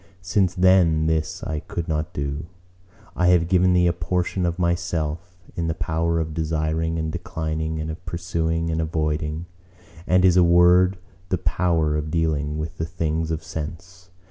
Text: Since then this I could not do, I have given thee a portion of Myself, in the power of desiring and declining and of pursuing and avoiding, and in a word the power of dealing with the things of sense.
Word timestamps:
Since 0.23 0.55
then 0.55 1.05
this 1.05 1.43
I 1.43 1.59
could 1.59 1.87
not 1.87 2.11
do, 2.11 2.47
I 3.15 3.27
have 3.27 3.47
given 3.47 3.73
thee 3.73 3.85
a 3.85 3.93
portion 3.93 4.47
of 4.47 4.57
Myself, 4.57 5.37
in 5.55 5.67
the 5.67 5.75
power 5.75 6.19
of 6.19 6.33
desiring 6.33 6.97
and 6.97 7.11
declining 7.11 7.79
and 7.79 7.91
of 7.91 8.03
pursuing 8.07 8.71
and 8.71 8.81
avoiding, 8.81 9.45
and 10.07 10.25
in 10.25 10.37
a 10.39 10.43
word 10.43 10.97
the 11.29 11.37
power 11.37 11.95
of 11.95 12.09
dealing 12.09 12.57
with 12.57 12.79
the 12.79 12.85
things 12.87 13.29
of 13.29 13.43
sense. 13.43 14.09